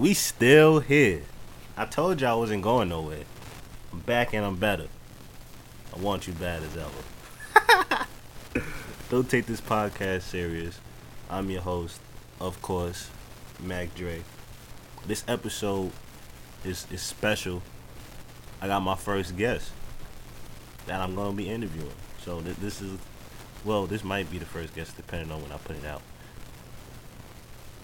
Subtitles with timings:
[0.00, 1.24] We still here.
[1.76, 3.24] I told y'all I wasn't going nowhere.
[3.92, 4.86] I'm back and I'm better.
[5.94, 8.06] I want you bad as ever.
[9.10, 10.80] Don't take this podcast serious.
[11.28, 12.00] I'm your host,
[12.40, 13.10] of course,
[13.62, 14.22] Mac Dre.
[15.06, 15.92] This episode
[16.64, 17.60] is is special.
[18.62, 19.70] I got my first guest
[20.86, 21.92] that I'm gonna be interviewing.
[22.24, 22.98] So th- this is,
[23.66, 26.00] well, this might be the first guest depending on when I put it out.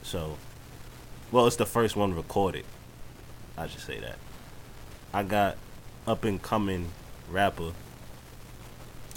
[0.03, 0.39] So,
[1.33, 2.65] well, it's the first one recorded.
[3.57, 4.17] I should say that.
[5.13, 5.57] I got
[6.07, 6.91] up and coming
[7.31, 7.73] rapper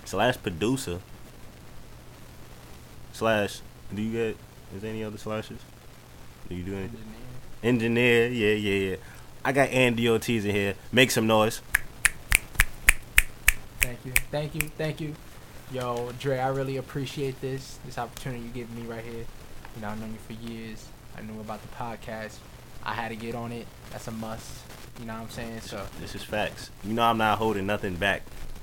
[0.05, 0.99] slash producer
[3.13, 3.61] slash.
[3.93, 4.37] Do you get?
[4.75, 5.59] Is there any other slashes?
[6.47, 6.99] Do you do anything?
[7.61, 8.95] Engineer, yeah, yeah, yeah.
[9.43, 10.75] I got Andy Ortiz in here.
[10.91, 11.61] Make some noise.
[13.81, 15.15] Thank you, thank you, thank you.
[15.71, 19.25] Yo, Dre, I really appreciate this this opportunity you give me right here.
[19.75, 20.85] You know, I've known you for years.
[21.19, 22.35] I knew about the podcast.
[22.83, 23.67] I had to get on it.
[23.91, 24.49] That's a must.
[24.99, 25.61] You know what I'm saying?
[25.61, 26.69] So This is facts.
[26.83, 28.21] You know I'm not holding nothing back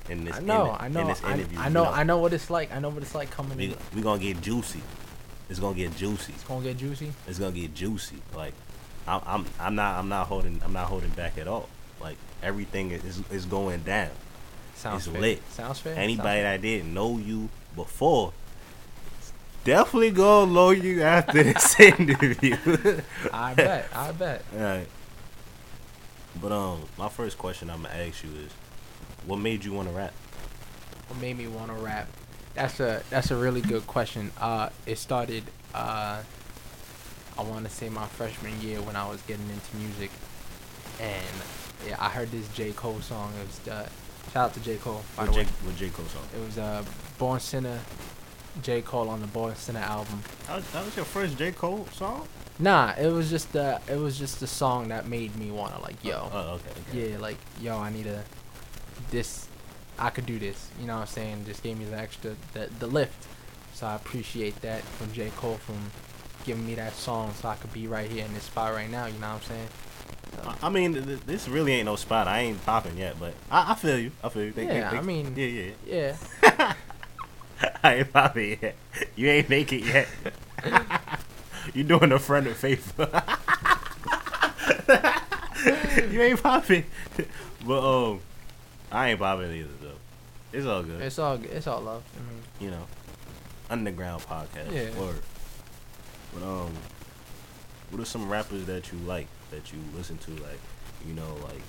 [0.09, 0.37] in this.
[0.37, 1.59] I know, in, I know, in this I, interview.
[1.59, 2.73] I you know, I know what it's like.
[2.73, 3.77] I know what it's like coming We in.
[3.95, 4.83] we gonna get juicy.
[5.49, 6.33] It's gonna get juicy.
[6.33, 7.13] It's gonna get juicy.
[7.27, 8.17] It's gonna get juicy.
[8.35, 8.55] Like
[9.07, 11.69] I'm I'm I'm not I'm not holding I'm not holding back at all.
[12.01, 14.11] Like everything is is going down.
[14.75, 15.21] Sounds It's fair.
[15.21, 15.43] lit.
[15.53, 15.95] Sounds fair.
[15.97, 18.33] Anybody Sounds that didn't know you before,
[19.67, 22.57] definitely gonna know you after this interview.
[23.33, 23.89] I bet.
[23.95, 24.43] I bet.
[24.55, 24.89] Alright.
[26.41, 28.53] But um, my first question I'm gonna ask you is,
[29.27, 30.15] what made you want to rap?
[31.09, 32.09] What made me want to rap?
[32.55, 34.31] That's a that's a really good question.
[34.41, 35.45] Uh, it started.
[35.75, 36.23] Uh,
[37.39, 40.11] I want to say my freshman year when I was getting into music,
[41.01, 41.25] and
[41.87, 43.33] yeah, I heard this J Cole song.
[43.41, 43.89] It was uh,
[44.33, 45.47] shout out to J Cole by What the J, way.
[45.65, 46.23] what J Cole song?
[46.35, 46.83] It was uh,
[47.19, 47.79] Born Sinner,
[48.63, 50.23] J Cole on the Sinner album.
[50.47, 52.27] That was, that was your first J Cole song?
[52.59, 56.03] Nah, it was just uh, it was just the song that made me wanna like
[56.03, 56.31] yo.
[56.33, 56.81] Oh, okay.
[56.91, 57.11] okay.
[57.13, 58.25] yeah, like yo, I need a
[59.11, 59.47] this.
[59.99, 60.69] I could do this.
[60.81, 61.45] You know what I'm saying?
[61.47, 63.27] Just gave me the extra the the lift.
[63.75, 65.77] So I appreciate that from J Cole from
[66.47, 69.07] giving me that song so I could be right here in this spot right now.
[69.07, 69.69] You know what I'm saying?
[70.35, 72.29] So, I- mean, th- th- this really ain't no spot.
[72.29, 74.13] I ain't popping yet, but I, I feel you.
[74.23, 74.53] I feel you.
[74.53, 75.47] Think- Yeah, think- I mean- yeah,
[75.87, 76.17] yeah.
[76.43, 76.73] yeah.
[77.83, 78.75] I ain't popping yet.
[79.15, 80.09] You ain't make it yet.
[81.75, 83.09] you doing a friend a favor.
[86.11, 86.85] you ain't popping.
[87.67, 88.21] But um,
[88.93, 89.93] I ain't popping either though.
[90.53, 91.01] It's all good.
[91.01, 91.51] It's all good.
[91.51, 92.03] It's all love.
[92.17, 92.87] Mean, you know,
[93.71, 94.73] underground podcast.
[94.73, 94.99] Yeah.
[94.99, 95.21] Word.
[96.35, 96.73] But um,
[97.91, 100.31] what are some rappers that you like that you listen to?
[100.33, 100.61] Like,
[101.07, 101.63] you know, like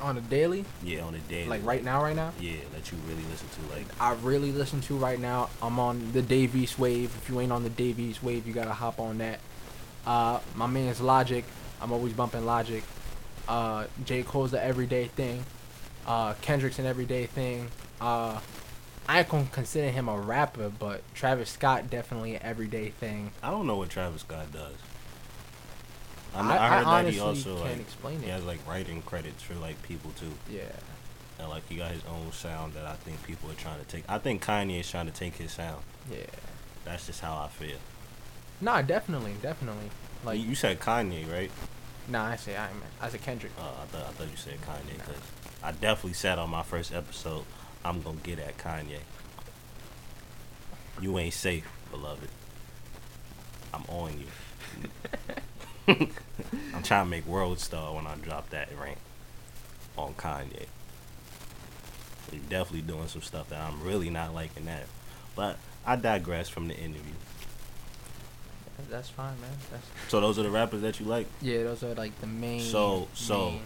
[0.00, 1.48] on a daily, yeah, on a daily.
[1.48, 2.32] like right now, right now.
[2.40, 3.74] Yeah, that you really listen to.
[3.74, 5.50] Like, I really listen to right now.
[5.62, 7.14] I'm on the Dave East wave.
[7.16, 9.40] If you ain't on the Dave East wave, you gotta hop on that.
[10.06, 11.44] Uh, my man's Logic.
[11.80, 12.82] I'm always bumping Logic.
[13.48, 15.44] Uh, J Cole's the everyday thing.
[16.06, 17.70] Uh, Kendrick's an everyday thing.
[18.00, 18.40] Uh,
[19.08, 23.30] I can consider him a rapper, but Travis Scott definitely an everyday thing.
[23.42, 24.74] I don't know what Travis Scott does.
[26.36, 28.30] I, I, I I heard that he also can't like explain he it.
[28.32, 30.62] has like writing credits for like people too, Yeah,
[31.38, 34.04] and like he got his own sound that I think people are trying to take.
[34.08, 35.82] I think Kanye is trying to take his sound.
[36.10, 36.18] yeah.
[36.84, 37.78] That's just how I feel.
[38.60, 39.90] Nah, definitely, definitely.
[40.24, 41.50] Like, you said Kanye, right?
[42.08, 42.68] nah, I say I,
[43.00, 43.52] I said Kendrick.
[43.58, 45.20] Uh, I thought I thought you said Kanye because
[45.62, 47.44] I definitely said on my first episode
[47.84, 49.00] I'm gonna get at Kanye.
[51.00, 52.28] You ain't safe, beloved.
[53.74, 54.26] I'm on you.
[55.88, 58.98] I'm trying to make World Star when I drop that rank
[59.96, 60.66] on Kanye.
[62.32, 64.84] You're definitely doing some stuff that I'm really not liking that.
[65.36, 67.12] But I digress from the interview.
[68.90, 69.50] That's fine, man.
[69.70, 71.26] That's So those are the rappers that you like?
[71.40, 72.60] Yeah, those are like the main.
[72.60, 73.62] So- so- main-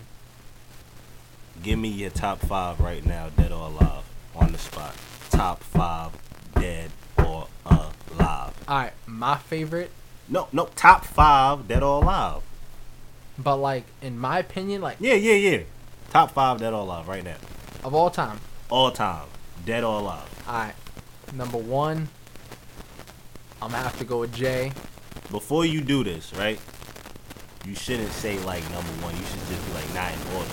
[1.63, 4.05] Give me your top five right now, dead or alive,
[4.35, 4.95] on the spot.
[5.31, 6.11] Top five,
[6.55, 8.55] dead or alive.
[8.67, 9.91] All right, my favorite,
[10.31, 12.43] No, no, top five, dead or alive.
[13.39, 15.61] but like in my opinion, like Yeah, yeah, yeah.
[16.11, 17.37] Top five, dead or alive, right now.
[17.85, 18.39] of all time.
[18.69, 19.27] All time,
[19.67, 20.29] dead or alive.
[20.47, 20.75] All right,
[21.35, 22.09] number one,
[23.61, 24.73] I'm gonna have to go with Jay.
[25.31, 26.59] Before you do this, right?
[27.67, 29.15] You shouldn't say like number one.
[29.17, 30.51] You should just be like not in order.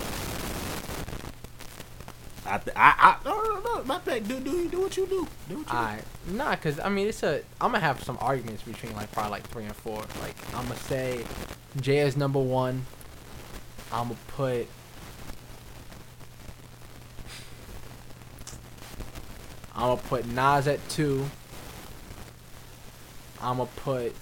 [2.48, 4.28] I, th- I, I, no, no, no, my bad.
[4.28, 5.28] Do, do, do what you do.
[5.50, 7.42] Do what you All right, nah, cause I mean it's a.
[7.62, 10.00] I'm gonna have some arguments between like probably like three and four.
[10.22, 11.24] Like I'm gonna say
[11.82, 12.86] Jay is number one.
[13.92, 14.68] I'm gonna put.
[19.76, 21.30] I'm gonna put Nas at two.
[23.42, 24.16] I'm gonna put.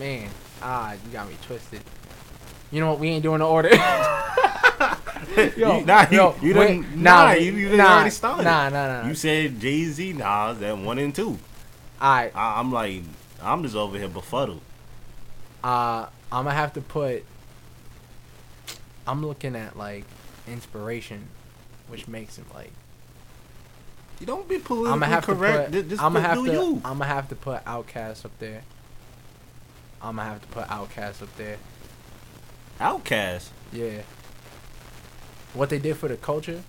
[0.00, 0.30] man,
[0.62, 1.82] ah, you got me twisted.
[2.70, 2.98] You know what?
[3.00, 3.70] We ain't doing the order.
[5.56, 8.44] You- nah, you- you didn't, nah, you- you didn't nah, already started.
[8.44, 9.08] Nah, nah, nah.
[9.08, 11.38] You said Jay Z, Nas, at one and two.
[12.00, 13.02] I, I'm like,
[13.40, 14.60] I'm just over here befuddled.
[15.62, 17.24] uh, I'm gonna have to put.
[19.06, 20.04] I'm looking at like
[20.48, 21.28] inspiration,
[21.88, 22.72] which makes him like.
[24.18, 25.72] You don't be politically I'm gonna have correct.
[25.72, 25.92] to put.
[26.02, 26.52] I'm gonna have to.
[26.52, 26.74] you.
[26.84, 28.62] I'm gonna have to put Outkast up there.
[30.02, 31.56] I'm gonna have to put Outkast up there.
[32.80, 33.48] Outkast.
[33.72, 34.02] Yeah.
[35.54, 36.62] What they did for the culture.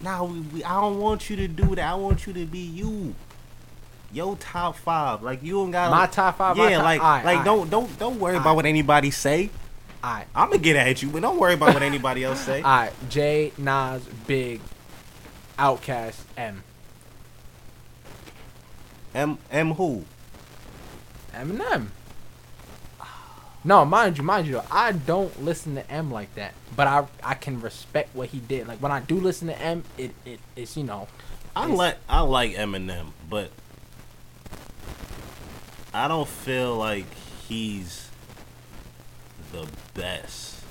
[0.00, 1.92] Nah, we, we, I don't want you to do that.
[1.92, 3.14] I want you to be you.
[4.10, 6.56] Your top five, like you don't got My top five.
[6.56, 9.50] Yeah, top, like, alright, like alright, don't, don't, don't worry about what anybody say.
[10.02, 10.26] Alright.
[10.34, 12.62] I'm gonna get at you, but don't worry about what anybody else say.
[12.62, 12.94] Alright.
[13.10, 14.62] Jay, Nas, Big,
[15.58, 16.62] Outkast, M.
[19.14, 20.06] M, M who?
[21.34, 21.88] Eminem.
[23.68, 27.34] No, mind you, mind you, I don't listen to M like that, but I I
[27.34, 28.66] can respect what he did.
[28.66, 31.06] Like when I do listen to M, it it it's you know,
[31.54, 33.50] I like, I like Eminem, but
[35.92, 37.04] I don't feel like
[37.46, 38.08] he's
[39.52, 40.62] the best.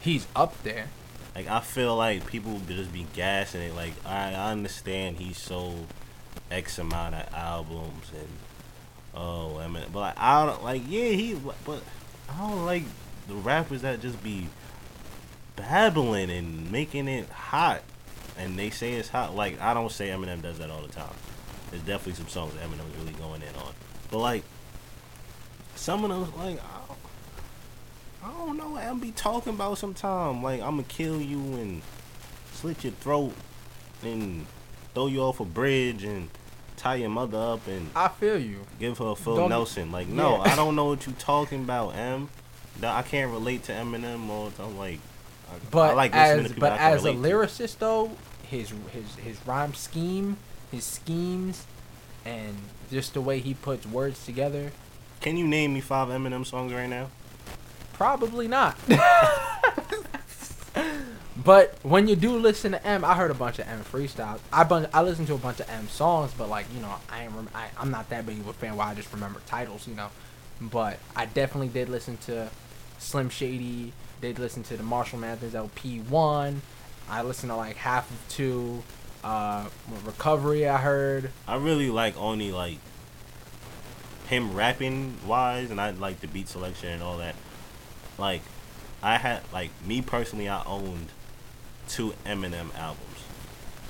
[0.00, 0.86] he's up there.
[1.34, 3.74] Like I feel like people would just be gassing it.
[3.74, 5.86] Like I, I understand he sold
[6.50, 8.28] X amount of albums and
[9.14, 11.34] oh I mean, but like, I don't like yeah he
[11.66, 11.82] but
[12.28, 12.84] I don't like
[13.28, 14.48] the rappers that just be
[15.56, 17.82] babbling and making it hot
[18.38, 19.34] and they say it's hot.
[19.34, 21.14] Like I don't say Eminem does that all the time.
[21.70, 23.72] There's definitely some songs that Eminem's really going in on,
[24.10, 24.44] but like
[25.74, 26.60] some of those like.
[26.62, 26.98] I don't,
[28.24, 30.42] I don't know what I'm be talking about sometime.
[30.42, 31.82] Like I'm gonna kill you and
[32.52, 33.34] slit your throat
[34.02, 34.46] and
[34.94, 36.28] throw you off a bridge and
[36.76, 38.60] tie your mother up and I feel you.
[38.78, 39.92] give her a full Don't- Nelson.
[39.92, 40.52] Like no, Yeah.
[40.52, 42.28] I don't know what you talking about, M.
[42.80, 44.76] That- I can't relate to Eminem or time.
[44.78, 44.98] Like,
[45.50, 47.36] I, But I like as to but as a relate to.
[47.36, 48.10] lyricist though,
[48.48, 50.36] his his his rhyme scheme,
[50.70, 51.66] his schemes,
[52.24, 52.56] and
[52.90, 54.72] just the way he puts words together,
[55.20, 57.08] Can you name me five Eminem songs right now?
[57.92, 58.76] probably not.
[61.44, 64.40] but when you do listen to M, I heard a bunch of M freestyles.
[64.52, 67.24] I bun- I listened to a bunch of M songs, but like you know, I
[67.24, 69.86] ain't rem- I, I'm not that big of a fan Why I just remember titles,
[69.88, 70.08] you know.
[70.60, 72.48] But I definitely did listen to
[72.98, 73.92] Slim Shady.
[74.20, 76.62] Did listen to the Marshall Mathers LP one.
[77.08, 78.82] I listened to like half of two.
[79.24, 79.68] Uh,
[80.04, 81.30] Recovery, I heard.
[81.46, 82.78] I really like only like
[84.28, 87.36] him rapping wise, and I like the beat selection and all that.
[88.18, 88.42] Like,
[89.02, 91.08] I had like me personally, I owned
[91.92, 93.06] two Eminem albums.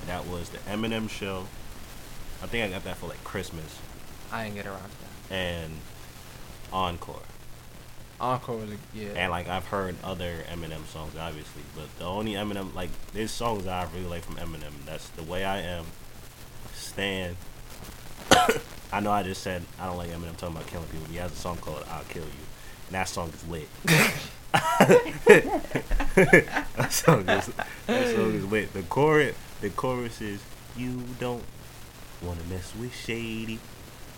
[0.06, 1.46] That was the Eminem Show.
[2.42, 3.78] I think I got that for like Christmas
[4.32, 5.34] I didn't get around to that.
[5.34, 5.72] and
[6.72, 7.20] Encore.
[8.20, 9.08] Encore was a yeah.
[9.14, 13.64] And like I've heard other Eminem songs, obviously, but the only Eminem like there's songs
[13.64, 14.72] that I really like from Eminem.
[14.84, 15.84] That's the way I am.
[16.74, 17.36] Stan.
[18.92, 21.06] I know I just said I don't like Eminem talking about killing people.
[21.06, 22.44] He has a song called "I'll Kill You,"
[22.88, 23.68] and that song is lit.
[24.86, 27.50] that song is
[27.86, 28.72] that song is lit.
[28.72, 30.42] The chorus, the chorus is
[30.76, 31.42] "You don't
[32.22, 33.58] want to mess with Shady."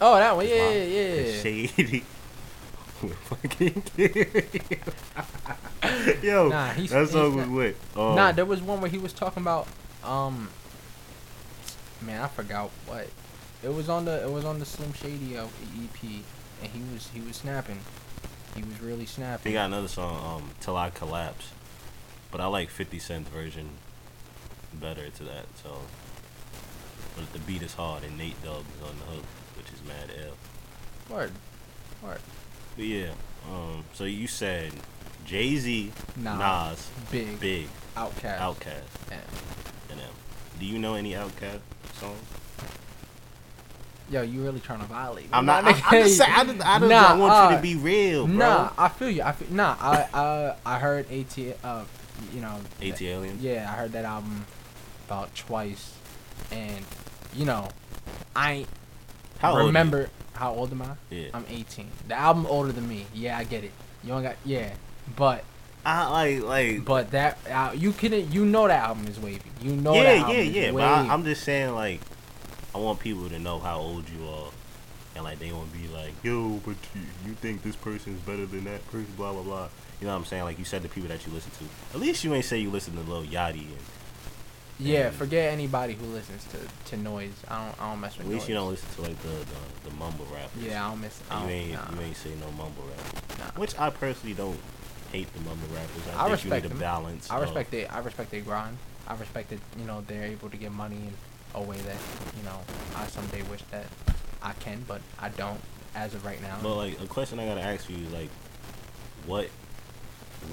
[0.01, 1.43] oh, that one, yeah, yeah, yeah.
[1.43, 2.05] Shady.
[3.25, 3.83] Fucking
[6.23, 7.77] Yo, Nah, he's- that song he's was lit.
[7.97, 9.67] Um, Nah, there was one where he was talking about
[10.03, 10.49] um
[12.01, 13.09] man, I forgot what.
[13.63, 16.03] It was on the it was on the Slim Shady uh, EP
[16.63, 17.81] and he was he was snapping.
[18.55, 21.49] He was really They He got another song, um, "Till I Collapse,"
[22.31, 23.71] but I like 50 Cent's version
[24.73, 25.47] better to that.
[25.63, 25.83] So,
[27.17, 29.25] but the beat is hard, and Nate Dogg is on the hook,
[29.57, 30.37] which is mad ill.
[31.15, 31.33] Word.
[32.03, 32.21] Word.
[32.77, 33.11] But yeah,
[33.51, 34.73] um, so you said
[35.25, 36.71] Jay Z, Nah.
[36.71, 38.41] Nas, Big, Big, Outcast.
[38.41, 39.23] Outkast, and-
[39.91, 40.15] and them.
[40.59, 41.61] Do you know any Outkast
[41.99, 42.21] songs?
[44.11, 45.31] Yo, you really trying to violate me?
[45.33, 45.65] I'm not.
[45.65, 46.33] I'm, just saying.
[46.33, 48.37] I just, I just Nah, want you uh, to be real, bro.
[48.37, 49.23] Nah, I feel you.
[49.23, 51.85] I feel, nah, I uh, I heard AT uh
[52.35, 53.39] you know ATLiens.
[53.41, 54.45] Yeah, I heard that album
[55.07, 55.97] about twice,
[56.51, 56.85] and
[57.35, 57.69] you know,
[58.37, 58.69] I ain't
[59.39, 60.91] How old remember how old am I?
[61.11, 61.29] Yeah.
[61.33, 61.89] I'm 18.
[62.09, 63.07] The album older than me.
[63.15, 63.73] Yeah, I get it.
[64.03, 64.75] You don't got yeah,
[65.17, 65.45] but
[65.87, 66.85] I like like.
[66.85, 69.51] but that uh, you can you know that album is wavy.
[69.63, 70.73] You know that yeah, album yeah, yeah.
[70.73, 70.83] But.
[70.83, 72.01] I, I'm just saying, like,
[72.75, 74.51] I want people to know how old you are,
[75.15, 78.65] and like they won't be like, "Yo, but you, you think this person's better than
[78.65, 79.69] that person?" Blah blah blah.
[80.01, 80.45] You know what I'm saying?
[80.45, 81.95] Like you said, the people that you listen to.
[81.95, 83.77] At least you ain't say you listen to Lil Yachty, and
[84.79, 86.59] yeah, and- forget anybody who listens to
[86.91, 87.33] to noise.
[87.49, 88.49] I don't I don't mess with at least noise.
[88.49, 90.63] you don't listen to like the the, the mumble rappers.
[90.63, 91.21] Yeah, I don't miss.
[91.31, 93.39] I don't, you ain't nah, you ain't say no mumble rap.
[93.39, 93.61] Nah.
[93.61, 94.59] Which I personally don't
[95.13, 96.03] hate the mumble rappers.
[96.17, 97.31] I, I think you respect need a balance.
[97.31, 97.87] I of- respect they.
[97.87, 98.77] I respect they grind.
[99.07, 101.13] I respect that you know they're able to get money in
[101.55, 101.97] a way that
[102.37, 102.61] you know
[102.97, 103.87] I someday wish that
[104.43, 105.61] I can, but I don't
[105.95, 106.59] as of right now.
[106.63, 108.29] But like a question I gotta ask you is like,
[109.27, 109.49] what,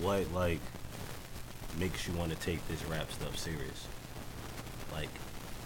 [0.02, 0.60] what like,
[1.80, 3.88] makes you want to take this rap stuff serious?
[4.92, 5.10] Like,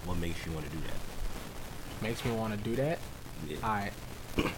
[0.05, 2.03] what makes you want to do that?
[2.03, 2.99] Makes me want to do that.
[3.47, 3.57] Yeah.
[3.63, 3.93] Alright.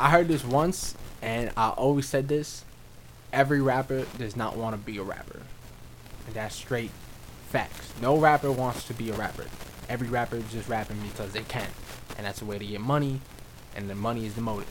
[0.00, 2.64] I heard this once, and I always said this.
[3.32, 5.42] Every rapper does not want to be a rapper.
[6.26, 6.90] And that's straight
[7.48, 7.92] facts.
[8.00, 9.46] No rapper wants to be a rapper.
[9.88, 11.68] Every rapper is just rapping because they can.
[12.16, 13.20] And that's a way to get money,
[13.74, 14.68] and the money is the motive.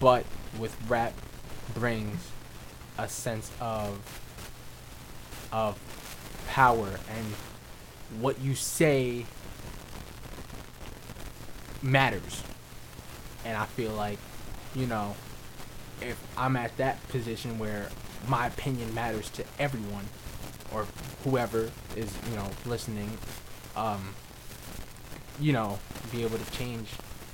[0.00, 0.24] But
[0.58, 1.14] with rap
[1.74, 2.28] brings
[2.98, 3.98] a sense of
[5.52, 5.78] of
[6.48, 7.26] power and
[8.20, 9.24] what you say
[11.82, 12.42] matters.
[13.44, 14.18] And I feel like,
[14.74, 15.16] you know,
[16.00, 17.88] if I'm at that position where
[18.28, 20.06] my opinion matters to everyone
[20.72, 20.86] or
[21.24, 23.18] whoever is, you know, listening,
[23.76, 24.14] um,
[25.40, 25.78] you know,
[26.12, 26.88] be able to change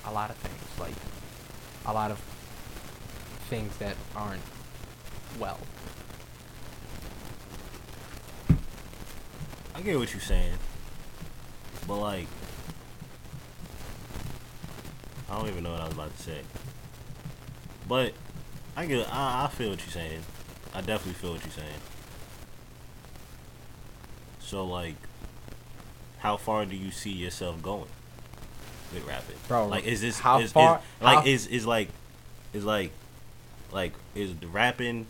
[0.05, 0.95] a lot of things, like
[1.87, 2.19] a lot of
[3.49, 4.43] things that aren't
[5.41, 5.59] well.
[9.75, 10.57] I get what you're saying,
[11.89, 12.29] but like,
[15.29, 16.41] I don't even know what I was about to say.
[17.89, 18.13] But
[18.77, 20.21] I get, I, I feel what you're saying.
[20.73, 21.81] I definitely feel what you're saying.
[24.39, 24.95] So like,
[26.19, 27.89] how far do you see yourself going
[28.93, 29.37] with rapping?
[29.49, 31.89] Bro, like, is this how is, far- Is, like, how- is is like,
[32.53, 32.91] is like,
[33.73, 35.07] like, is the rapping?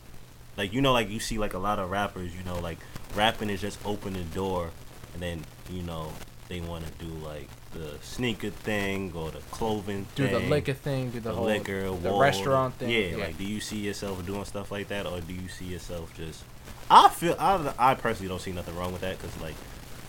[0.56, 2.78] Like you know, like you see like a lot of rappers, you know, like
[3.14, 4.70] rapping is just open the door,
[5.12, 6.12] and then you know
[6.48, 10.72] they want to do like the sneaker thing or the clothing Do thing, the liquor
[10.72, 12.88] thing, do the, the whole liquor, the wall, restaurant thing.
[12.88, 16.16] Yeah, like do you see yourself doing stuff like that, or do you see yourself
[16.16, 16.42] just?
[16.90, 19.56] I feel I, I personally don't see nothing wrong with that because like,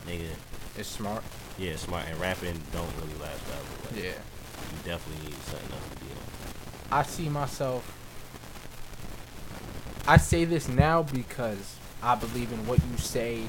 [0.07, 0.29] nigga,
[0.77, 1.23] it's smart.
[1.57, 3.95] Yeah, smart and rapping don't really last forever.
[3.95, 4.09] Like, Yeah.
[4.11, 6.99] you definitely need something else to be on.
[6.99, 7.93] I see myself.
[10.07, 13.41] I say this now because I believe in what you say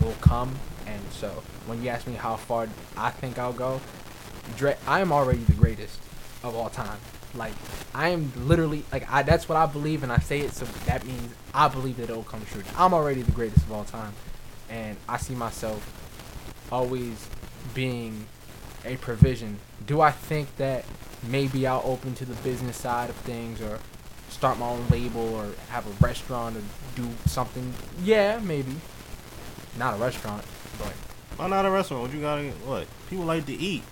[0.00, 0.54] will come,
[0.86, 1.28] and so
[1.66, 3.80] when you ask me how far I think I'll go,
[4.56, 5.98] Dre, I am already the greatest
[6.42, 6.98] of all time.
[7.34, 7.52] Like
[7.94, 9.22] I am literally like I.
[9.22, 12.22] That's what I believe, and I say it, so that means I believe that it'll
[12.22, 12.62] come true.
[12.78, 14.14] I'm already the greatest of all time,
[14.70, 15.82] and I see myself
[16.72, 17.28] always
[17.74, 18.26] being
[18.84, 19.58] a provision.
[19.86, 20.84] Do I think that
[21.28, 23.78] maybe I'll open to the business side of things or
[24.28, 26.62] start my own label or have a restaurant or
[26.94, 27.72] do something?
[28.02, 28.76] Yeah, maybe.
[29.78, 30.44] Not a restaurant,
[30.78, 30.92] but
[31.36, 32.02] Why not a restaurant?
[32.04, 32.40] What you got?
[32.66, 33.82] What people like to eat?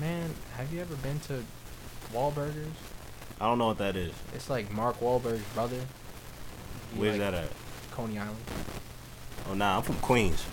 [0.00, 1.42] man, have you ever been to
[2.12, 2.70] Wahlburgers?
[3.40, 4.12] I don't know what that is.
[4.34, 5.80] It's like Mark Wahlberg's brother.
[6.94, 7.50] He Where's like that at?
[7.90, 8.38] Coney Island.
[9.50, 10.44] Oh nah, I'm from Queens.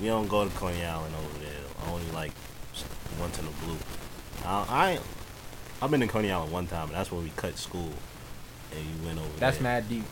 [0.00, 1.52] We don't go to Coney Island over there.
[1.84, 2.32] I only like
[3.18, 3.76] once in a blue.
[4.44, 4.98] I, I
[5.82, 7.90] I've been to Coney Island one time, and that's where we cut school.
[8.72, 9.64] And you went over That's there.
[9.64, 10.04] mad deep.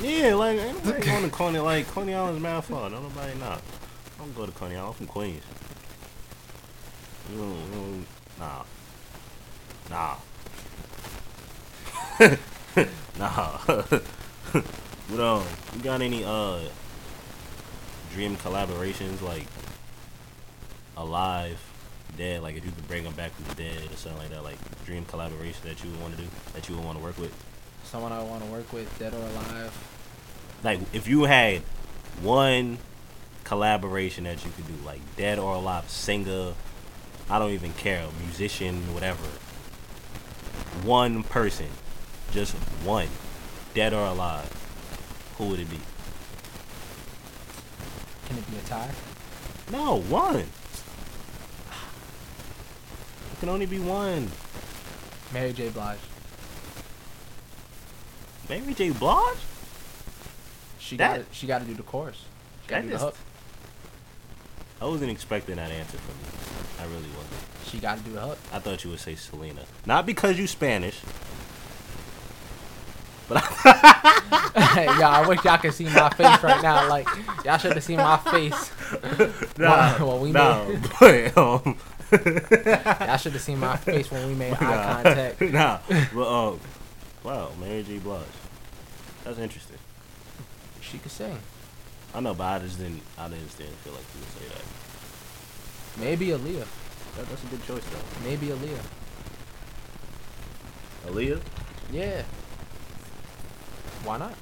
[0.00, 2.90] Yeah, like ain't nobody going to Coney like Coney Island's mad far.
[2.90, 3.58] Don't nobody not.
[3.58, 4.88] I don't go to Coney Island.
[4.88, 5.42] I'm from Queens.
[7.32, 8.02] Mm,
[8.38, 8.64] nah.
[9.90, 10.16] Nah.
[13.18, 13.58] nah.
[13.66, 15.44] but um,
[15.76, 16.60] you got any uh
[18.12, 19.46] dream collaborations like
[20.96, 21.58] alive,
[22.16, 22.42] dead?
[22.42, 24.58] Like if you could bring them back from the dead or something like that, like
[24.84, 27.32] dream collaboration that you would want to do, that you would want to work with.
[27.84, 29.86] Someone I want to work with, dead or alive.
[30.62, 31.62] like if you had
[32.22, 32.78] one
[33.44, 36.54] collaboration that you could do, like dead or alive, singer,
[37.28, 39.26] I don't even care, musician, whatever.
[40.86, 41.66] One person,
[42.32, 43.08] just one,
[43.74, 44.48] dead or alive,
[45.36, 45.78] who would it be?
[48.30, 48.90] Can it be a tie?
[49.72, 50.36] No, one.
[50.36, 50.46] It
[53.40, 54.30] can only be one.
[55.34, 55.68] Mary J.
[55.70, 55.98] Blige.
[58.48, 58.90] Mary J.
[58.90, 59.36] Blige?
[60.78, 62.22] She got she got to do the chorus.
[62.62, 63.16] She got to do the hook.
[64.80, 66.84] I wasn't expecting that answer from you.
[66.84, 67.42] I really wasn't.
[67.66, 68.38] She got to do the hook.
[68.52, 69.62] I thought you would say Selena.
[69.86, 71.00] Not because you Spanish.
[73.30, 76.88] But I, yeah, I wish y'all could see my face right now.
[76.88, 77.06] Like
[77.44, 78.72] y'all should have seen my face.
[79.58, 81.76] nah, Well, we nah, made- but, um,
[82.10, 85.40] Y'all should have seen my face when we made eye contact.
[85.42, 85.78] Nah,
[86.12, 86.60] but um,
[87.22, 87.98] wow, Mary J.
[87.98, 88.22] Blige.
[89.22, 89.78] That's interesting.
[90.80, 91.38] She could sing.
[92.12, 93.02] I know, but I just didn't.
[93.16, 96.00] I just didn't feel like you would say that.
[96.04, 96.66] Maybe Aaliyah.
[97.16, 98.28] that that's a good choice though.
[98.28, 98.82] Maybe Aaliyah.
[101.06, 101.40] Aaliyah.
[101.92, 102.22] Yeah.
[104.04, 104.34] Why not?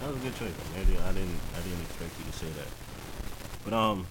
[0.00, 0.52] That was a good choice.
[0.74, 2.68] Maybe I didn't I didn't expect you to say that.
[3.64, 4.06] But um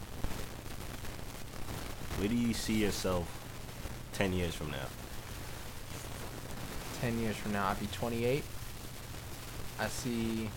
[2.17, 3.27] where do you see yourself
[4.13, 4.88] ten years from now?
[7.01, 8.43] Ten years from now, I'll be 28.
[9.79, 10.50] I see.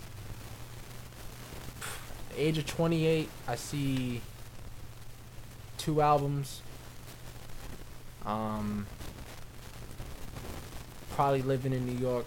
[2.29, 4.21] The age of 28, I see
[5.77, 6.61] two albums.
[8.25, 8.87] Um,
[11.11, 12.25] probably living in New York,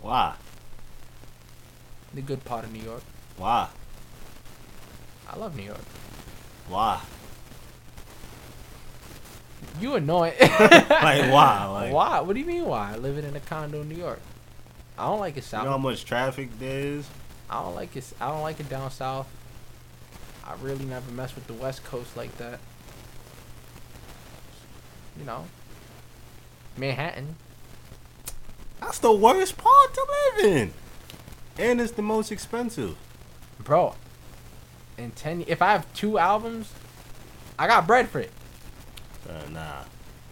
[0.00, 0.34] Why?
[2.14, 3.02] The good part of New York.
[3.36, 3.68] Why?
[5.28, 5.80] I love New York.
[6.68, 7.00] Why?
[9.80, 10.34] You annoying.
[10.40, 11.66] like why?
[11.66, 12.20] Like why?
[12.20, 12.96] What do you mean why?
[12.96, 14.20] Living in a condo in New York.
[14.96, 15.64] I don't like it you south.
[15.64, 17.08] know how much traffic there is?
[17.50, 18.12] I don't like it.
[18.20, 19.26] I don't like it down south.
[20.44, 22.60] I really never mess with the West Coast like that.
[25.18, 25.46] You know,
[26.76, 27.36] Manhattan.
[28.80, 30.06] That's the worst part to
[30.36, 30.72] live in.
[31.58, 32.96] And it's the most expensive.
[33.62, 33.94] bro.
[34.98, 36.72] In ten, if I have two albums,
[37.58, 38.30] I got bread for it.
[39.28, 39.82] Uh, nah.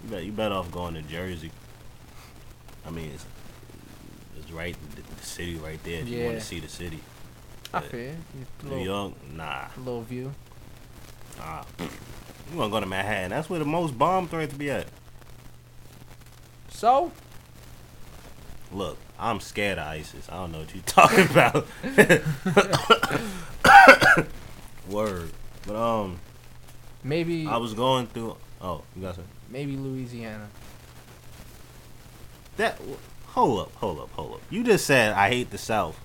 [0.05, 1.51] You bet you better off going to Jersey.
[2.85, 3.25] I mean it's
[4.39, 7.01] it's right the, the city right there if you want to see the city.
[7.73, 8.15] I feel.
[8.65, 9.67] New little, York, nah.
[9.79, 10.33] little view.
[11.39, 11.63] Nah.
[11.79, 13.31] You wanna go to Manhattan.
[13.31, 14.87] That's where the most bomb threats to be at.
[16.71, 17.13] So
[18.73, 20.29] Look, I'm scared of ISIS.
[20.31, 21.67] I don't know what you're talking about.
[24.89, 25.31] Word.
[25.67, 26.19] But um
[27.05, 30.49] maybe I was going through oh, you got some maybe Louisiana.
[32.57, 32.81] that
[33.27, 34.41] hold up, hold up, hold up.
[34.51, 35.99] You just said I hate the South.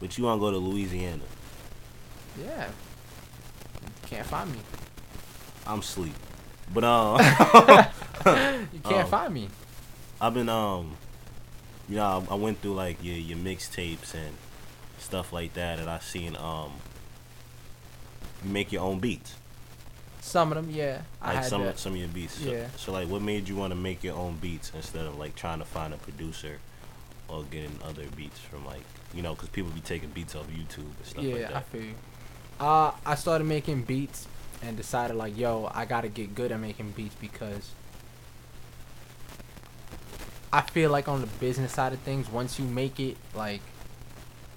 [0.00, 1.22] But you wanna go to Louisiana.
[2.40, 2.68] Yeah.
[4.06, 4.58] Can't find me.
[5.66, 6.14] I'm sleep.
[6.72, 7.18] But um
[8.72, 9.48] You can't Um, find me.
[10.20, 10.96] I've been um
[11.92, 14.34] you know, I, I went through like your your mixtapes and
[14.98, 16.72] stuff like that and I seen um
[18.42, 19.34] you make your own beats.
[20.20, 21.02] Some of them, yeah.
[21.20, 21.78] I Like had some that.
[21.78, 22.34] some of your beats.
[22.34, 22.68] So, Yeah.
[22.76, 25.58] so like what made you want to make your own beats instead of like trying
[25.58, 26.58] to find a producer
[27.28, 28.82] or getting other beats from like
[29.14, 31.66] you know, because people be taking beats off YouTube and stuff yeah, like I that.
[31.66, 31.94] feel you.
[32.58, 34.26] Uh, I started making beats
[34.62, 37.72] and decided like, yo, I gotta get good at making beats because
[40.52, 43.60] I feel like on the business side of things, once you make it, like,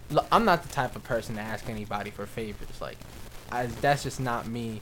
[0.09, 2.81] look, I'm not the type of person to ask anybody for favors.
[2.81, 2.97] Like,
[3.51, 4.81] I, that's just not me,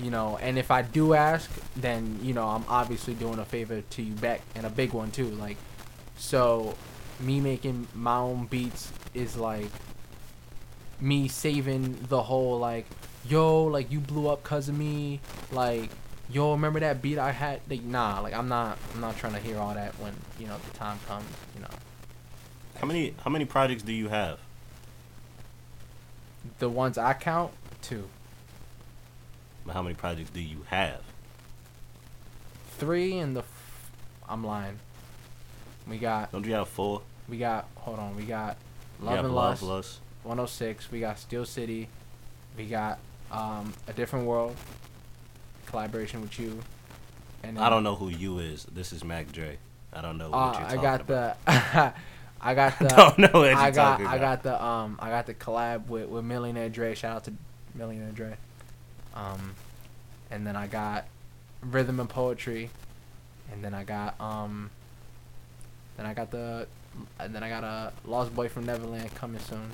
[0.00, 0.38] you know.
[0.40, 4.14] And if I do ask, then you know, I'm obviously doing a favor to you
[4.14, 5.28] back and a big one too.
[5.28, 5.58] Like,
[6.16, 6.76] so
[7.20, 9.70] me making my own beats is like
[11.00, 12.86] me saving the whole like
[13.24, 15.90] yo like you blew up cuz of me like
[16.32, 19.38] yo remember that beat i had like nah like i'm not i'm not trying to
[19.40, 21.68] hear all that when you know the time comes you know
[22.80, 24.38] How many how many projects do you have?
[26.58, 28.08] the ones i count two
[29.66, 31.02] But How many projects do you have?
[32.78, 33.90] three and the f-
[34.28, 34.78] i'm lying
[35.88, 37.02] we got Don't you have four?
[37.28, 38.56] we got hold on we got
[39.00, 40.00] love have and lust Lust.
[40.24, 41.88] 106 we got steel city
[42.56, 42.98] we got
[43.30, 44.56] um a different world
[45.66, 46.60] collaboration with you
[47.42, 48.64] and I don't know who you is.
[48.72, 49.58] This is Mac Dre.
[49.92, 51.44] I don't know what Uh, I got about.
[51.44, 51.52] the,
[52.40, 55.34] I got the, don't know what I got, I got the, um, I got the
[55.34, 56.94] collab with with Millionaire Dre.
[56.94, 57.32] Shout out to
[57.74, 58.36] Millionaire Dre.
[59.14, 59.54] Um,
[60.30, 61.06] and then I got
[61.60, 62.70] rhythm and poetry,
[63.52, 64.70] and then I got um,
[65.96, 66.66] then I got the,
[67.18, 69.70] and then I got a Lost Boy from Neverland coming soon.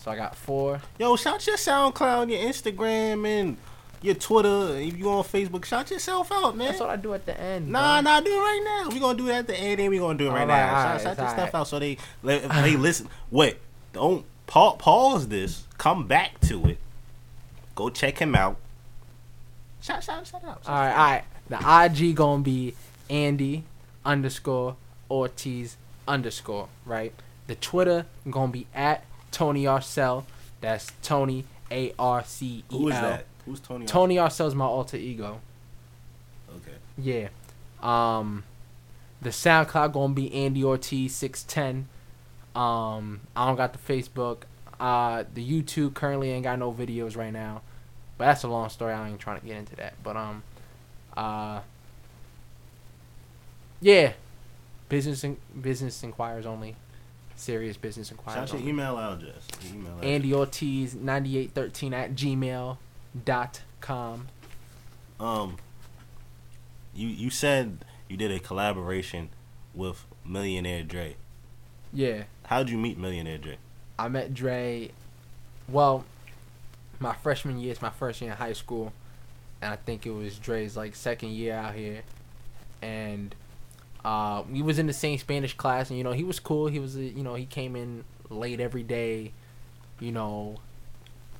[0.00, 0.80] So I got four.
[0.98, 3.56] Yo, shout your SoundCloud, your Instagram, and
[4.02, 4.76] your Twitter.
[4.76, 6.68] If you on Facebook, shout yourself out, man.
[6.68, 7.68] That's what I do at the end.
[7.68, 8.10] Nah, bro.
[8.10, 8.90] nah, do it right now.
[8.90, 10.76] We gonna do it at the end, and we gonna do it right Alright, now.
[10.78, 13.08] alright, shout shout your stuff out so they they listen.
[13.30, 13.58] Wait,
[13.92, 15.64] don't pa- pause this.
[15.78, 16.78] Come back to it.
[17.74, 18.56] Go check him out.
[19.80, 20.62] Shout, shout, shout out.
[20.66, 21.24] All right, all right.
[21.48, 22.74] The IG gonna be
[23.08, 23.64] Andy
[24.04, 24.76] underscore
[25.10, 27.12] Ortiz underscore right.
[27.46, 30.24] The Twitter gonna be at Tony Arcel.
[30.60, 33.20] That's Tony A R C E L.
[33.50, 33.66] Who is that?
[33.66, 33.86] Tony?
[33.86, 35.40] Tony Arcel's my alter ego.
[36.56, 36.76] Okay.
[36.96, 37.28] Yeah.
[37.82, 38.44] Um,
[39.20, 41.88] the SoundCloud gonna be Andy Ortiz six ten.
[42.54, 44.42] Um, I don't got the Facebook.
[44.78, 47.62] Uh, the YouTube currently ain't got no videos right now,
[48.16, 48.92] but that's a long story.
[48.92, 49.94] I ain't trying to get into that.
[50.02, 50.42] But um,
[51.16, 51.60] uh,
[53.80, 54.12] yeah,
[54.88, 56.76] business in, business inquires only,
[57.36, 59.46] serious business inquires Shout your email address.
[59.70, 60.04] Email address.
[60.04, 62.78] Andy Ortiz ninety eight thirteen at gmail
[63.24, 64.28] dot com.
[65.18, 65.56] Um,
[66.94, 69.30] you you said you did a collaboration
[69.74, 71.16] with Millionaire Dre.
[71.92, 72.24] Yeah.
[72.44, 73.58] How'd you meet Millionaire Dre?
[73.98, 74.90] I met Dre.
[75.68, 76.04] Well,
[76.98, 78.92] my freshman year is my first year in high school,
[79.62, 82.02] and I think it was Dre's like second year out here,
[82.82, 83.34] and
[84.04, 86.66] uh, we was in the same Spanish class, and you know he was cool.
[86.66, 89.32] He was, you know, he came in late every day,
[89.98, 90.56] you know,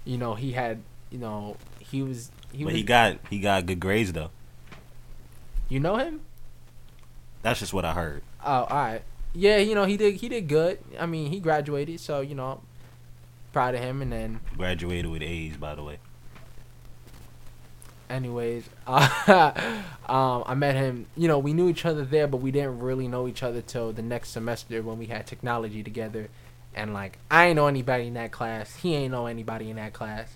[0.04, 2.74] you know he had, you know, he was he but was.
[2.76, 4.30] he got he got good grades though.
[5.68, 6.20] you know him?
[7.42, 8.22] That's just what I heard.
[8.44, 9.02] Oh, all right.
[9.32, 10.78] Yeah, you know he did he did good.
[10.98, 12.60] I mean he graduated, so you know,
[13.52, 14.02] proud of him.
[14.02, 15.98] And then Graduated with A's, by the way.
[18.08, 19.52] anyways uh,
[20.08, 23.06] um, i met him you know we knew each other there but we didn't really
[23.06, 26.28] know each other till the next semester when we had technology together
[26.74, 29.92] and like i ain't know anybody in that class he ain't know anybody in that
[29.92, 30.34] class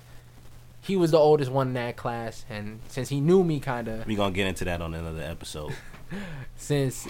[0.84, 4.06] he was the oldest one in that class and since he knew me kind of
[4.06, 5.72] We gonna get into that on another episode.
[6.56, 7.08] since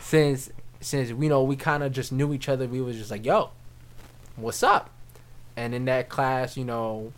[0.00, 3.24] since since we know we kind of just knew each other we was just like
[3.24, 3.50] yo
[4.36, 4.90] what's up
[5.56, 7.12] and in that class you know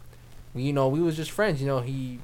[0.54, 2.20] we you know we was just friends you know he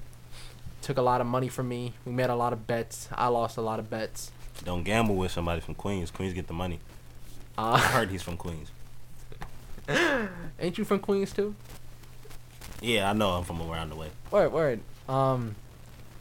[0.83, 3.57] took a lot of money from me we made a lot of bets i lost
[3.57, 4.31] a lot of bets
[4.65, 6.11] Don't gamble with somebody from Queens.
[6.11, 6.79] Queens get the money.
[7.57, 8.71] I uh, heard he's from Queens.
[10.61, 11.55] ain't you from queens too
[12.83, 13.31] Yeah, I know.
[13.31, 14.09] I'm from around the way.
[14.31, 14.81] word word.
[15.09, 15.57] Um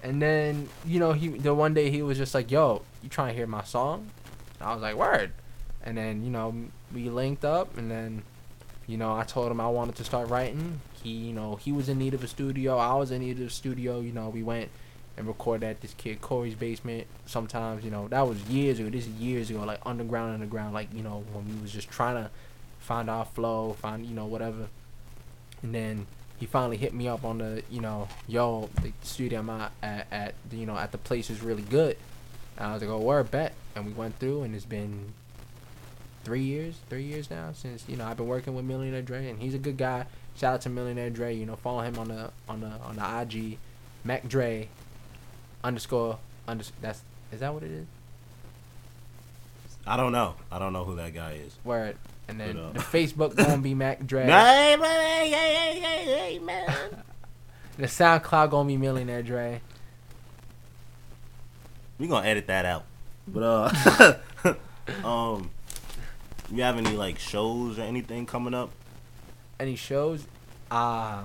[0.04, 3.30] and then you know he the one day he was just like yo you trying
[3.30, 4.10] to hear my song?
[4.60, 5.32] And i was like word.
[5.84, 6.54] And then you know
[6.94, 8.24] we linked up and then
[8.88, 10.82] you know i told him i wanted to start writing.
[11.04, 12.78] He you know he was in need of a studio.
[12.78, 14.00] I was in need of a studio.
[14.00, 14.70] You know we went
[15.18, 17.84] and recorded at this kid corey's basement sometimes.
[17.84, 18.90] You know that was years ago.
[18.90, 22.24] This is years ago like underground underground like you know when we was just trying
[22.24, 22.30] to
[22.80, 24.68] find our flow find you know whatever.
[25.64, 26.08] And then
[26.42, 30.08] he finally hit me up on the you know yo the studio I'm at, at,
[30.12, 31.96] at you know at the place is really good.
[32.58, 33.54] And I was like oh word bet.
[33.76, 35.14] And we went through and it's been
[36.24, 39.40] three years three years now since you know I've been working with Millionaire Dre and
[39.40, 40.08] he's a good guy.
[40.36, 43.22] Shout out to Millionaire Dre you know follow him on the on the on the
[43.22, 43.60] IG
[44.04, 44.68] Mac Dre
[45.64, 47.86] underscore under that's is that what it is?
[49.86, 50.36] I don't know.
[50.52, 51.56] I don't know who that guy is.
[51.64, 51.98] word
[52.32, 54.00] and then uh, the Facebook gonna be Mac
[56.40, 56.66] man.
[57.78, 59.62] the SoundCloud gonna be Millionaire Dre
[62.00, 62.86] We gonna edit that out.
[63.28, 64.56] But uh,
[65.08, 65.52] um,
[66.50, 68.72] you have any like shows or anything coming up?
[69.60, 70.26] any shows
[70.72, 71.22] uh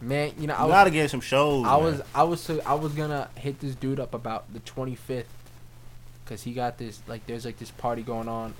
[0.00, 1.66] man you know I You was gotta get some shows.
[1.66, 1.82] I man.
[1.84, 5.24] was I was so, I was gonna hit this dude up about the 25th,
[6.24, 8.54] cause he got this like there's like this party going on,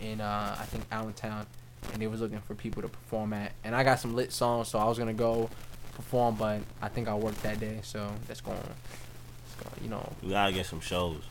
[0.00, 1.46] in uh I think Allentown,
[1.92, 4.68] and they was looking for people to perform at, and I got some lit songs,
[4.68, 5.48] so I was gonna go
[5.94, 10.30] perform, but I think I worked that day, so that's going, going you know We
[10.30, 11.22] gotta get some shows.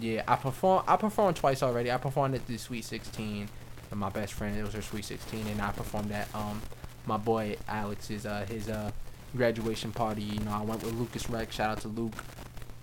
[0.00, 1.90] yeah I perform I performed twice already.
[1.92, 3.48] I performed at the Sweet 16,
[3.90, 6.62] and my best friend it was her Sweet 16, and I performed at um
[7.06, 8.90] my boy Alex's uh his uh
[9.36, 10.22] graduation party.
[10.22, 11.54] You know I went with Lucas Rex.
[11.56, 12.14] Shout out to Luke,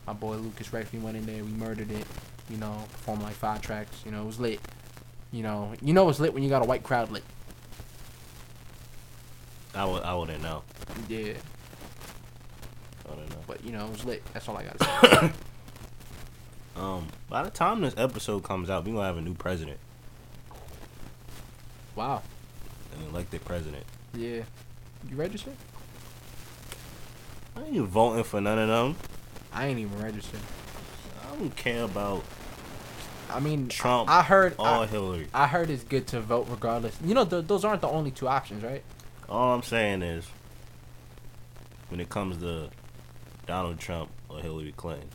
[0.06, 0.92] my boy Lucas Rex.
[0.94, 2.06] We went in there, we murdered it.
[2.50, 4.02] You know performed like five tracks.
[4.06, 4.60] You know it was lit.
[5.34, 7.24] You know you know it's lit when you got a white crowd lit.
[9.76, 10.04] I would.
[10.04, 10.62] I wouldn't know.
[11.10, 11.34] Yeah,
[13.06, 13.38] I don't know.
[13.48, 14.24] but you know it was lit.
[14.32, 15.32] That's all I gotta say.
[16.76, 19.78] Um, by the time this episode comes out, we gonna have a new president,
[21.96, 22.22] wow.
[22.98, 23.86] an elected president.
[24.14, 24.44] Yeah.
[25.10, 25.56] You registered?
[27.56, 28.96] I ain't voting for none of them.
[29.52, 30.40] I ain't even registered.
[31.22, 32.24] I don't care about
[33.30, 34.56] I mean, Trump I heard.
[34.58, 35.28] or I, Hillary.
[35.34, 36.98] I heard it's good to vote regardless.
[37.04, 38.84] You know, th- those aren't the only two options, right?
[39.30, 40.28] All I'm saying is,
[41.90, 42.70] when it comes to
[43.48, 45.10] Donald Trump or Hillary Clinton,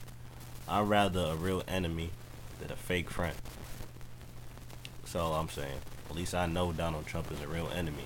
[0.68, 2.10] I'd rather a real enemy
[2.60, 3.36] than a fake friend.
[5.02, 5.78] That's all I'm saying.
[6.10, 8.04] At least I know Donald Trump is a real enemy,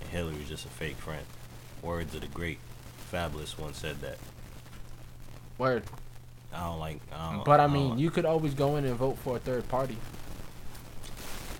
[0.00, 1.24] and Hillary's just a fake friend.
[1.82, 2.58] Words of the great
[3.12, 4.18] Fabolous one said that.
[5.58, 5.84] Word.
[6.56, 7.00] I don't like.
[7.12, 9.36] I don't, But I don't mean, like- you could always go in and vote for
[9.36, 9.96] a third party.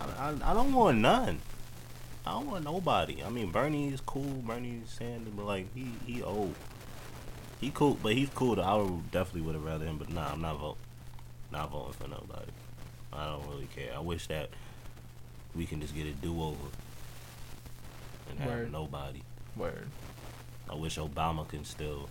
[0.01, 1.41] I, I, I don't want none.
[2.27, 3.23] I don't want nobody.
[3.23, 4.43] I mean, Bernie is cool.
[4.47, 6.55] Bernie Sanders, but like he he old.
[7.61, 8.57] He cool, but he's cool.
[8.57, 8.63] Though.
[8.63, 10.81] I would definitely would have rather him, but nah, I'm not voting.
[11.53, 12.51] Not voting for nobody.
[13.13, 13.93] I don't really care.
[13.95, 14.51] I wish that
[15.55, 16.57] we can just get a do over
[18.31, 18.73] and have Word.
[18.73, 19.23] nobody.
[19.57, 19.87] Word.
[20.69, 22.09] I wish Obama can still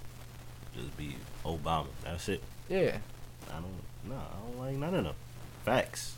[0.76, 1.88] just be Obama.
[2.04, 2.41] That's it.
[2.69, 2.97] Yeah.
[3.49, 4.10] I don't.
[4.10, 5.15] No, I don't like none of them.
[5.63, 6.15] Facts.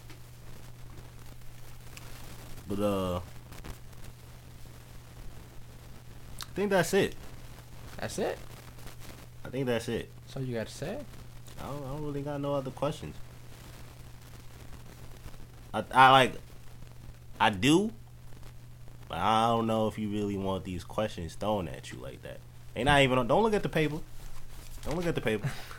[2.68, 3.22] But uh, I
[6.56, 7.16] think that's it.
[7.98, 8.38] That's it.
[9.46, 10.10] I think that's it.
[10.28, 10.98] So you got to say.
[11.62, 13.16] I don't, I don't really got no other questions.
[15.74, 16.34] I I like.
[17.40, 17.92] I do,
[19.08, 22.40] but I don't know if you really want these questions thrown at you like that.
[22.76, 23.28] Ain't not even.
[23.28, 24.00] Don't look at the paper.
[24.86, 25.50] Don't look at the paper.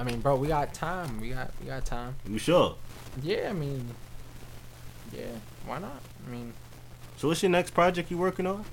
[0.00, 1.20] I mean, bro, we got time.
[1.20, 2.14] We got we got time.
[2.26, 2.76] You sure?
[3.22, 3.86] Yeah, I mean,
[5.12, 5.26] yeah,
[5.66, 6.00] why not?
[6.26, 6.54] I mean,
[7.18, 8.64] So what's your next project you working on?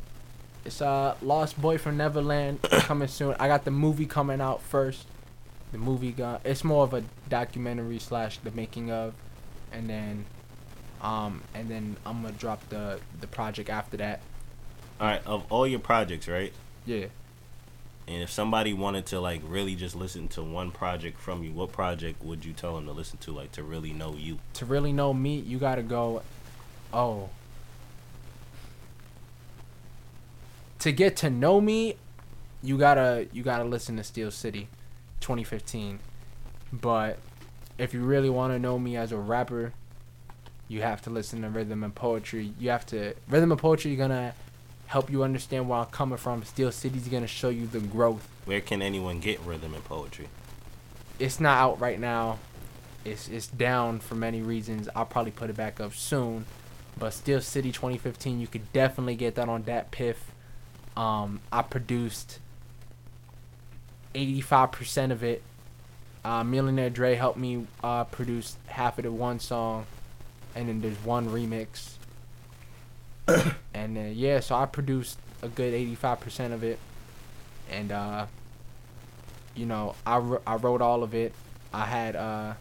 [0.64, 3.36] it's uh Lost Boy from Neverland coming soon.
[3.42, 5.06] I got the movie coming out first.
[5.74, 9.14] The movie got it's more of a documentary slash the making of,
[9.74, 10.24] and then,
[11.02, 14.22] um, and then I'm gonna drop the the project after that.
[15.02, 16.54] All right, of all your projects, right?
[16.86, 17.08] Yeah.
[18.08, 21.74] And if somebody wanted to like really just listen to one project from you, what
[21.74, 24.40] project would you tell them to listen to, like to really know you?
[24.54, 26.22] To really know me, you gotta go.
[26.94, 27.30] Oh.
[30.80, 31.98] To get to know me,
[32.64, 34.70] you gotta you gotta listen to Steel City,
[35.20, 36.00] 2015.
[36.72, 37.18] But
[37.78, 39.74] if you really want to know me as a rapper,
[40.70, 42.54] you have to listen to Rhythm and Poetry.
[42.58, 44.34] You have to Rhythm and Poetry You're gonna
[44.88, 46.44] help you understand where I'm coming from.
[46.44, 48.28] Steel City's gonna show you the growth.
[48.46, 50.28] Where can anyone get rhythm and poetry?
[51.20, 52.40] It's not out right now.
[53.06, 54.90] It's it's down for many reasons.
[54.96, 56.46] I'll probably put it back up soon.
[57.00, 60.16] But Steel City 2015, you could definitely get that on DatPiff.
[60.96, 62.40] Um, I produced
[64.16, 65.44] 85% of it.
[66.26, 69.86] Uh, Millionaire Dre helped me uh, produce half of the one song,
[70.56, 71.92] and then there's one remix.
[73.74, 76.80] and then yeah, so I produced a good 85% of it,
[77.70, 78.26] and uh,
[79.56, 81.34] you know I, I wrote all of it.
[81.74, 82.54] I had uh,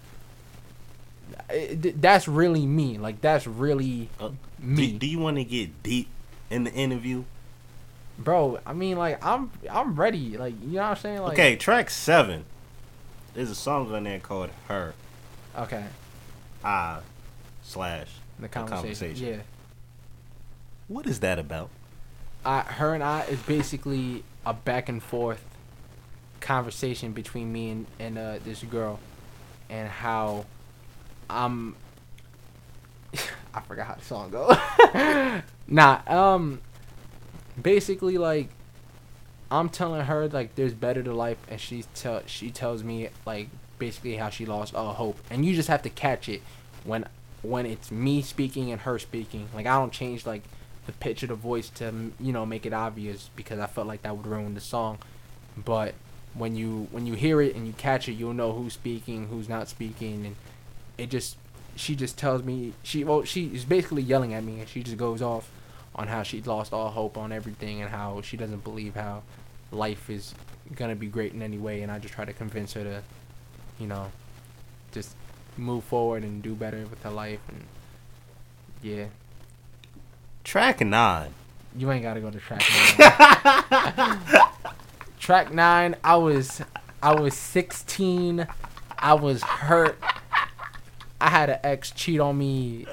[1.51, 2.99] it, that's really me.
[2.99, 4.93] Like that's really Uh, me.
[4.93, 6.09] Do, do you want to get deep
[6.51, 7.25] in the interview?
[8.19, 11.55] bro i mean like i'm i'm ready like you know what i'm saying like okay,
[11.55, 12.45] track seven.
[13.35, 14.95] There's a song on there called "Her."
[15.55, 15.85] okay
[16.65, 17.01] I
[17.63, 18.09] slash.
[18.39, 19.27] the conversation, conversation.
[19.27, 19.43] yeah
[20.89, 21.71] What is that about?
[22.45, 25.45] I, her and i is basically a back and forth
[26.41, 29.01] conversation between me and, and uh, this girl
[29.69, 30.47] and how
[31.29, 31.75] i'm
[33.53, 35.43] i forgot how the song go.
[35.69, 36.61] Nah um
[37.61, 38.49] basically like
[39.51, 43.49] i'm telling her like there's better to life and she tell she tells me like
[43.81, 45.19] basically how she lost all hope.
[45.31, 46.43] And you just have to catch it
[46.85, 47.07] when
[47.43, 49.49] when it's me speaking and her speaking.
[49.53, 50.43] Like i don't change like
[50.87, 54.03] the pitch of the voice to you know make it obvious because i felt like
[54.03, 54.99] that would ruin the song.
[55.57, 55.95] But
[56.35, 59.49] when you when you hear it and you catch it you'll know who's speaking who's
[59.49, 60.37] not speaking and
[60.99, 61.37] it just
[61.77, 64.97] she just tells me she well she is basically yelling at me and she just
[64.97, 65.51] goes off
[65.95, 69.23] on how she lost all hope on everything and how she doesn't believe how
[69.73, 70.35] life is
[70.75, 73.03] gonna be great in any way and I just try to convince her to
[73.79, 74.11] you know
[74.93, 75.15] just
[75.57, 77.65] move forward and do better with her life and
[78.83, 79.07] yeah
[80.47, 81.35] Track nine.
[81.77, 82.63] you ain't gotta go to track
[82.99, 84.21] nine.
[85.19, 86.63] track nine I was
[87.03, 88.47] I was 16
[88.97, 89.99] I was hurt
[91.21, 92.87] I had an ex cheat on me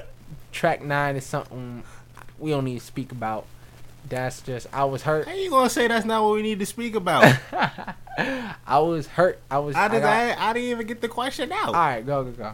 [0.50, 1.84] track nine is something
[2.40, 3.46] we don't need to speak about
[4.08, 6.66] that's just I was hurt How you gonna say that's not what we need to
[6.66, 7.36] speak about?
[8.18, 9.40] I was hurt.
[9.50, 9.74] I was.
[9.74, 11.68] I, I did, got- I, I didn't even get the question out.
[11.68, 12.52] all right, go go go.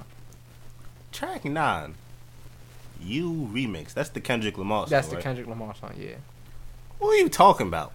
[1.13, 1.95] Track nine.
[3.01, 3.95] You remix.
[3.95, 4.91] That's the Kendrick Lamar song.
[4.91, 5.23] That's the right?
[5.23, 5.95] Kendrick Lamar song.
[5.99, 6.17] Yeah,
[6.99, 7.93] What are you talking about?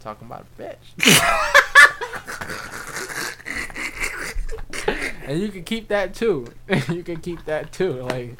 [0.00, 0.76] talking about a bitch.
[5.26, 6.46] and you can keep that too.
[6.88, 7.92] you can keep that too.
[8.02, 8.38] Like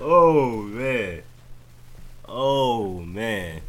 [0.00, 1.22] Oh man.
[2.28, 3.60] Oh man.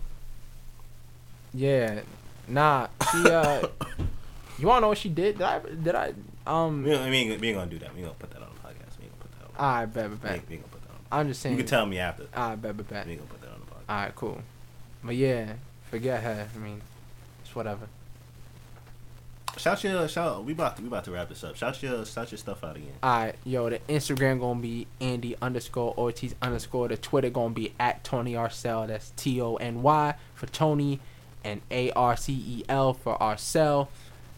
[1.54, 2.02] yeah,
[2.48, 2.88] nah.
[3.12, 3.68] She uh,
[4.60, 5.38] you wanna know what she did?
[5.38, 5.60] Did I?
[5.60, 6.14] Did I?
[6.46, 6.86] Um.
[6.88, 7.94] Ain't- we, ain't, we ain't gonna do that.
[7.94, 8.50] We ain't gonna put that on
[9.62, 10.50] All right, bet, bet, bet.
[10.50, 11.19] we gonna put that on.
[11.19, 11.56] I'm just saying.
[11.56, 12.26] You can tell me after.
[12.36, 13.06] All right, bet, bet, bet.
[13.06, 13.89] We gonna put that on the podcast.
[13.93, 14.41] All right, cool.
[15.04, 15.54] But yeah,
[15.91, 16.47] forget her.
[16.56, 16.82] I mean,
[17.43, 17.88] it's whatever.
[19.58, 20.43] Shout your shout.
[20.45, 21.56] We about to we about to wrap this up.
[21.56, 22.93] Shout your shout your stuff out again.
[23.04, 26.88] Alright, yo, the Instagram gonna be Andy underscore Ortiz underscore.
[26.88, 28.88] The Twitter gonna be at Tony Arcel.
[28.88, 31.02] That's T O N Y for Tony
[31.43, 33.89] and A R C E L for Arcel.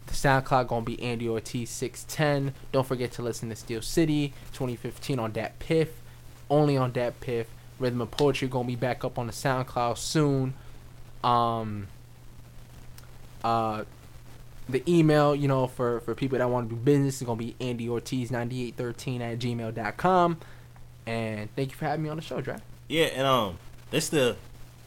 [0.07, 2.53] The SoundCloud gonna be Andy Ortiz six ten.
[2.71, 5.89] Don't forget to listen to Steel City 2015 on DatPiff.
[6.49, 7.45] Only on DatPiff.
[7.79, 10.53] Rhythm of Poetry gonna be back up on the SoundCloud soon.
[11.23, 11.87] Um.
[13.43, 13.83] Uh
[14.69, 17.55] the email, you know, for, for people that want to do business is to be
[17.59, 20.37] andyortiz9813 at gmail.com.
[21.05, 22.57] And thank you for having me on the show, Dre.
[22.87, 23.57] Yeah, and um,
[23.91, 24.37] this the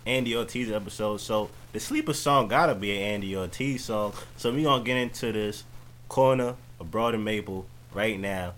[0.06, 1.18] Andy Ortiz episode.
[1.20, 4.12] So the sleeper song gotta be an Andy Ortiz song.
[4.36, 5.64] So we gonna get into this
[6.08, 8.54] corner of Broad and Maple right now.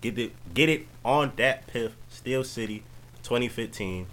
[0.00, 1.92] Get it, get it on DatPiff.
[2.10, 2.82] Steel City,
[3.24, 4.06] 2015.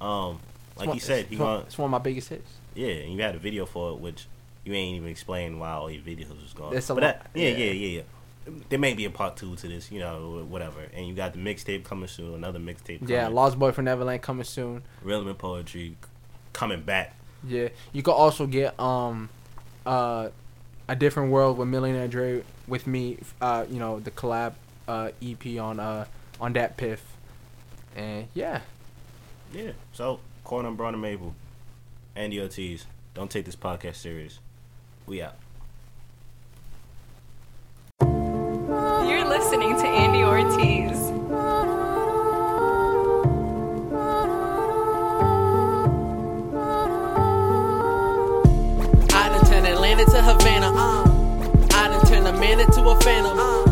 [0.00, 0.38] Um,
[0.76, 2.50] like It's you one- said, it's he one, gonna it's one of my biggest hits.
[2.74, 4.26] yeah, and you had a video for it, which
[4.64, 6.76] you ain't even explain why all your videos was gone.
[6.76, 7.48] It's a but lot- that, yeah.
[7.50, 8.02] yeah, yeah, yeah.
[8.68, 10.80] There may be a part two to this, you know, whatever.
[10.94, 13.08] And you got the mixtape coming soon, another mixtape.
[13.08, 13.28] Yeah.
[13.28, 14.82] Lost Boy from Neverland coming soon.
[15.02, 15.96] Rhythm and poetry
[16.52, 17.14] coming back.
[17.46, 19.28] Yeah, you could also get um,
[19.84, 20.30] uh,
[20.88, 23.18] a different world with Millionaire Dre with me.
[23.40, 24.54] Uh, you know the collab
[24.88, 26.06] uh EP on uh
[26.40, 26.98] on DatPiff,
[27.94, 28.60] and yeah,
[29.52, 29.72] Yeah.
[29.92, 31.34] So, Corner and Braun and Mabel,
[32.14, 32.86] Andy Ortiz.
[33.14, 34.38] Don't take this podcast serious.
[35.06, 35.36] We out.
[39.26, 40.96] You're listening to Andy Ortiz.
[49.12, 50.70] I done turned Atlanta to Havana.
[50.72, 51.02] Uh.
[51.74, 53.36] I done turned a man into a phantom.
[53.36, 53.64] Uh.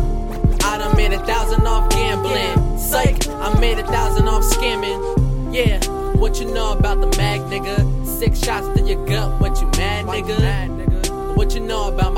[0.65, 2.77] I done made a thousand off gambling.
[2.77, 5.55] Psych, I made a thousand off scamming.
[5.55, 5.79] Yeah,
[6.17, 8.05] what you know about the mag, nigga?
[8.05, 11.37] Six shots to your gut, what you mad, nigga?
[11.37, 12.14] What you know about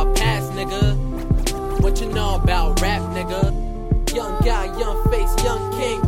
[3.18, 4.14] nigga?
[4.14, 6.02] Young guy, young face, young king.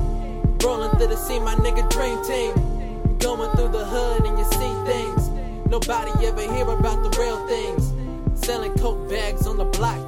[0.63, 2.53] Rolling through the scene, my nigga dream team.
[3.17, 5.29] Going through the hood and you see things.
[5.67, 7.93] Nobody ever hear about the real things.
[8.39, 10.05] Selling coke bags on the block.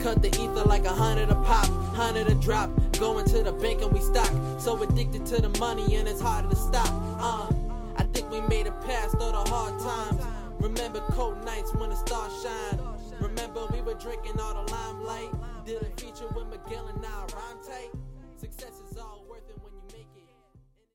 [0.00, 2.70] Cut the ether like a hundred a pop, hundred a drop.
[2.98, 4.32] Going to the bank and we stock.
[4.60, 6.90] So addicted to the money and it's harder to stop.
[7.18, 7.52] Uh,
[7.96, 10.22] I think we made it past all the hard times.
[10.60, 12.80] Remember cold nights when the stars shine.
[13.20, 15.30] Remember we were drinking all the limelight.
[15.68, 17.90] A feature with Miguel and tight.
[18.38, 19.17] Success is all.